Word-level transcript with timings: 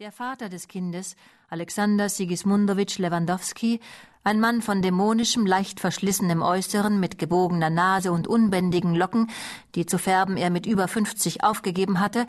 Der 0.00 0.12
Vater 0.12 0.48
des 0.48 0.68
Kindes, 0.68 1.16
Alexander 1.50 2.08
Sigismundowitsch 2.08 2.98
Lewandowski, 2.98 3.80
ein 4.22 4.38
Mann 4.38 4.62
von 4.62 4.80
dämonischem, 4.80 5.44
leicht 5.44 5.80
verschlissenem 5.80 6.40
Äußeren 6.40 7.00
mit 7.00 7.18
gebogener 7.18 7.68
Nase 7.68 8.12
und 8.12 8.28
unbändigen 8.28 8.94
Locken, 8.94 9.28
die 9.74 9.86
zu 9.86 9.98
färben 9.98 10.36
er 10.36 10.50
mit 10.50 10.66
über 10.66 10.86
fünfzig 10.86 11.42
aufgegeben 11.42 11.98
hatte, 11.98 12.28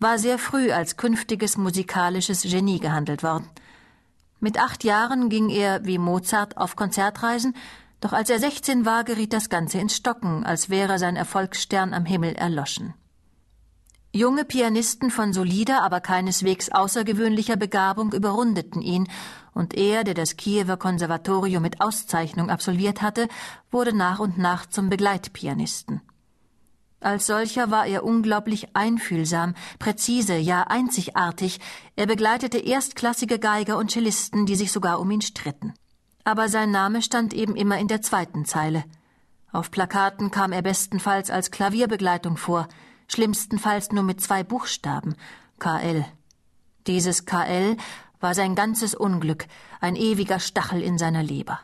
war 0.00 0.18
sehr 0.18 0.40
früh 0.40 0.72
als 0.72 0.96
künftiges 0.96 1.56
musikalisches 1.56 2.42
Genie 2.42 2.80
gehandelt 2.80 3.22
worden. 3.22 3.48
Mit 4.40 4.58
acht 4.58 4.82
Jahren 4.82 5.28
ging 5.28 5.50
er, 5.50 5.84
wie 5.84 5.98
Mozart, 5.98 6.56
auf 6.56 6.74
Konzertreisen, 6.74 7.54
doch 8.00 8.12
als 8.12 8.28
er 8.28 8.40
sechzehn 8.40 8.84
war, 8.84 9.04
geriet 9.04 9.32
das 9.32 9.48
Ganze 9.48 9.78
ins 9.78 9.94
Stocken, 9.94 10.44
als 10.44 10.68
wäre 10.68 10.98
sein 10.98 11.14
Erfolgsstern 11.14 11.94
am 11.94 12.06
Himmel 12.06 12.34
erloschen. 12.34 12.92
Junge 14.16 14.44
Pianisten 14.44 15.10
von 15.10 15.32
solider, 15.32 15.82
aber 15.82 16.00
keineswegs 16.00 16.70
außergewöhnlicher 16.70 17.56
Begabung 17.56 18.12
überrundeten 18.12 18.80
ihn, 18.80 19.08
und 19.54 19.74
er, 19.74 20.04
der 20.04 20.14
das 20.14 20.36
Kiewer 20.36 20.76
Konservatorium 20.76 21.60
mit 21.60 21.80
Auszeichnung 21.80 22.48
absolviert 22.48 23.02
hatte, 23.02 23.26
wurde 23.72 23.92
nach 23.92 24.20
und 24.20 24.38
nach 24.38 24.66
zum 24.66 24.88
Begleitpianisten. 24.88 26.00
Als 27.00 27.26
solcher 27.26 27.72
war 27.72 27.86
er 27.86 28.04
unglaublich 28.04 28.76
einfühlsam, 28.76 29.54
präzise, 29.80 30.36
ja 30.36 30.62
einzigartig. 30.62 31.58
Er 31.96 32.06
begleitete 32.06 32.58
erstklassige 32.58 33.40
Geiger 33.40 33.78
und 33.78 33.90
Cellisten, 33.90 34.46
die 34.46 34.54
sich 34.54 34.70
sogar 34.70 35.00
um 35.00 35.10
ihn 35.10 35.22
stritten. 35.22 35.74
Aber 36.22 36.48
sein 36.48 36.70
Name 36.70 37.02
stand 37.02 37.34
eben 37.34 37.56
immer 37.56 37.78
in 37.78 37.88
der 37.88 38.00
zweiten 38.00 38.44
Zeile. 38.44 38.84
Auf 39.50 39.72
Plakaten 39.72 40.30
kam 40.30 40.52
er 40.52 40.62
bestenfalls 40.62 41.30
als 41.30 41.50
Klavierbegleitung 41.50 42.36
vor– 42.36 42.68
schlimmstenfalls 43.14 43.92
nur 43.92 44.02
mit 44.02 44.20
zwei 44.20 44.42
Buchstaben 44.42 45.14
KL. 45.58 46.04
Dieses 46.86 47.24
KL 47.24 47.76
war 48.20 48.34
sein 48.34 48.54
ganzes 48.54 48.94
Unglück, 48.94 49.46
ein 49.80 49.96
ewiger 49.96 50.40
Stachel 50.40 50.82
in 50.82 50.98
seiner 50.98 51.22
Leber. 51.22 51.60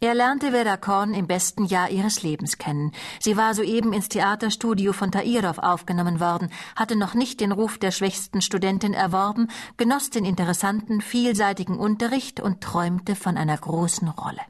Er 0.00 0.14
lernte 0.14 0.50
Vera 0.50 0.76
Korn 0.76 1.14
im 1.14 1.26
besten 1.26 1.64
Jahr 1.64 1.90
ihres 1.90 2.22
Lebens 2.22 2.58
kennen. 2.58 2.92
Sie 3.20 3.36
war 3.36 3.54
soeben 3.54 3.92
ins 3.92 4.08
Theaterstudio 4.08 4.92
von 4.92 5.10
Tairov 5.10 5.58
aufgenommen 5.58 6.20
worden, 6.20 6.50
hatte 6.76 6.94
noch 6.94 7.14
nicht 7.14 7.40
den 7.40 7.52
Ruf 7.52 7.78
der 7.78 7.90
schwächsten 7.90 8.42
Studentin 8.42 8.92
erworben, 8.92 9.48
genoss 9.76 10.10
den 10.10 10.24
interessanten, 10.24 11.00
vielseitigen 11.00 11.78
Unterricht 11.78 12.38
und 12.38 12.60
träumte 12.60 13.16
von 13.16 13.36
einer 13.36 13.56
großen 13.56 14.08
Rolle. 14.08 14.42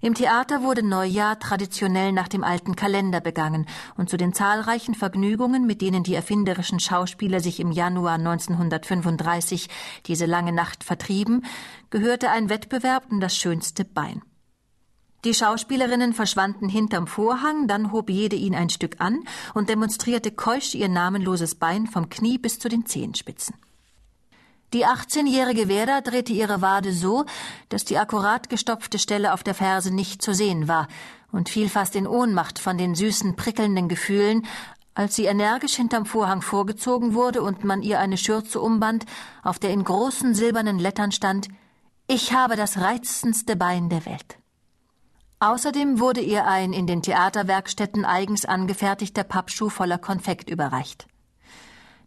Im 0.00 0.14
Theater 0.14 0.62
wurde 0.62 0.82
Neujahr 0.82 1.38
traditionell 1.38 2.12
nach 2.12 2.28
dem 2.28 2.44
alten 2.44 2.76
Kalender 2.76 3.20
begangen, 3.20 3.66
und 3.96 4.10
zu 4.10 4.16
den 4.16 4.32
zahlreichen 4.32 4.94
Vergnügungen, 4.94 5.66
mit 5.66 5.80
denen 5.80 6.02
die 6.02 6.14
erfinderischen 6.14 6.80
Schauspieler 6.80 7.40
sich 7.40 7.60
im 7.60 7.72
Januar 7.72 8.14
1935 8.14 9.68
diese 10.06 10.26
lange 10.26 10.52
Nacht 10.52 10.84
vertrieben, 10.84 11.44
gehörte 11.90 12.30
ein 12.30 12.48
Wettbewerb 12.48 13.06
um 13.10 13.20
das 13.20 13.36
schönste 13.36 13.84
Bein. 13.84 14.22
Die 15.24 15.34
Schauspielerinnen 15.34 16.12
verschwanden 16.12 16.68
hinterm 16.68 17.06
Vorhang, 17.06 17.66
dann 17.66 17.90
hob 17.90 18.10
jede 18.10 18.36
ihn 18.36 18.54
ein 18.54 18.70
Stück 18.70 19.00
an 19.00 19.24
und 19.54 19.68
demonstrierte 19.68 20.30
keusch 20.30 20.74
ihr 20.74 20.88
namenloses 20.88 21.56
Bein 21.56 21.86
vom 21.86 22.08
Knie 22.10 22.38
bis 22.38 22.58
zu 22.58 22.68
den 22.68 22.86
Zehenspitzen. 22.86 23.56
Die 24.72 24.84
18-jährige 24.84 25.68
Werda 25.68 26.00
drehte 26.00 26.32
ihre 26.32 26.60
Wade 26.60 26.92
so, 26.92 27.24
dass 27.68 27.84
die 27.84 27.98
akkurat 27.98 28.48
gestopfte 28.48 28.98
Stelle 28.98 29.32
auf 29.32 29.44
der 29.44 29.54
Ferse 29.54 29.94
nicht 29.94 30.22
zu 30.22 30.34
sehen 30.34 30.66
war 30.66 30.88
und 31.30 31.48
fiel 31.48 31.68
fast 31.68 31.94
in 31.94 32.06
Ohnmacht 32.06 32.58
von 32.58 32.76
den 32.76 32.94
süßen, 32.94 33.36
prickelnden 33.36 33.88
Gefühlen, 33.88 34.44
als 34.94 35.14
sie 35.14 35.26
energisch 35.26 35.76
hinterm 35.76 36.06
Vorhang 36.06 36.42
vorgezogen 36.42 37.14
wurde 37.14 37.42
und 37.42 37.64
man 37.64 37.82
ihr 37.82 38.00
eine 38.00 38.16
Schürze 38.16 38.60
umband, 38.60 39.04
auf 39.42 39.58
der 39.58 39.70
in 39.70 39.84
großen 39.84 40.34
silbernen 40.34 40.78
Lettern 40.78 41.12
stand 41.12 41.48
Ich 42.08 42.32
habe 42.32 42.56
das 42.56 42.78
reizendste 42.78 43.56
Bein 43.56 43.88
der 43.88 44.04
Welt. 44.06 44.38
Außerdem 45.38 46.00
wurde 46.00 46.22
ihr 46.22 46.46
ein 46.46 46.72
in 46.72 46.86
den 46.86 47.02
Theaterwerkstätten 47.02 48.06
eigens 48.06 48.46
angefertigter 48.46 49.22
Pappschuh 49.22 49.68
voller 49.68 49.98
Konfekt 49.98 50.48
überreicht. 50.48 51.06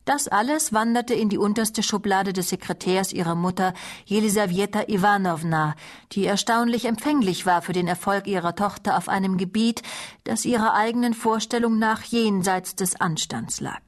Das 0.09 0.27
alles 0.27 0.73
wanderte 0.73 1.13
in 1.13 1.29
die 1.29 1.37
unterste 1.37 1.83
Schublade 1.83 2.33
des 2.33 2.49
Sekretärs 2.49 3.13
ihrer 3.13 3.35
Mutter, 3.35 3.75
Jelisaweta 4.05 4.85
Iwanowna, 4.87 5.75
die 6.13 6.25
erstaunlich 6.25 6.85
empfänglich 6.85 7.45
war 7.45 7.61
für 7.61 7.73
den 7.73 7.87
Erfolg 7.87 8.25
ihrer 8.25 8.55
Tochter 8.55 8.97
auf 8.97 9.07
einem 9.07 9.37
Gebiet, 9.37 9.83
das 10.23 10.45
ihrer 10.45 10.73
eigenen 10.73 11.13
Vorstellung 11.13 11.77
nach 11.77 12.01
jenseits 12.01 12.75
des 12.75 12.99
Anstands 12.99 13.61
lag. 13.61 13.83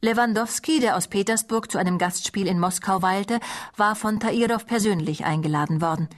Lewandowski, 0.00 0.80
der 0.80 0.96
aus 0.96 1.08
Petersburg 1.08 1.70
zu 1.70 1.76
einem 1.76 1.98
Gastspiel 1.98 2.46
in 2.46 2.58
Moskau 2.58 3.02
weilte, 3.02 3.40
war 3.76 3.94
von 3.94 4.20
Tairov 4.20 4.64
persönlich 4.64 5.26
eingeladen 5.26 5.82
worden. 5.82 6.08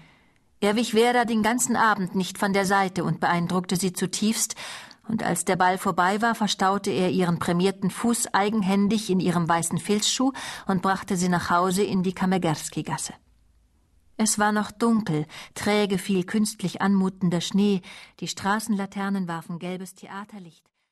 Er 0.61 0.77
wich 0.77 0.94
Werder 0.94 1.25
den 1.25 1.43
ganzen 1.43 1.75
Abend 1.75 2.15
nicht 2.15 2.38
von 2.38 2.53
der 2.53 2.66
Seite 2.66 3.03
und 3.03 3.19
beeindruckte 3.19 3.75
sie 3.75 3.93
zutiefst, 3.93 4.55
und 5.08 5.22
als 5.22 5.44
der 5.44 5.56
Ball 5.56 5.78
vorbei 5.78 6.22
war, 6.22 6.34
verstaute 6.34 6.90
er 6.90 7.10
ihren 7.10 7.38
prämierten 7.38 7.90
Fuß 7.90 8.34
eigenhändig 8.34 9.10
in 9.10 9.20
ihrem 9.20 9.48
weißen 9.48 9.78
Filzschuh 9.78 10.32
und 10.66 10.82
brachte 10.82 11.16
sie 11.16 11.28
nach 11.28 11.50
Hause 11.50 11.82
in 11.82 12.02
die 12.02 12.14
Kamegerski-Gasse. 12.14 13.14
Es 14.16 14.38
war 14.38 14.52
noch 14.52 14.70
dunkel, 14.70 15.26
träge 15.54 15.98
fiel 15.98 16.24
künstlich 16.24 16.80
anmutender 16.80 17.40
Schnee, 17.40 17.82
die 18.20 18.28
Straßenlaternen 18.28 19.26
warfen 19.26 19.58
gelbes 19.58 19.94
Theaterlicht. 19.94 20.72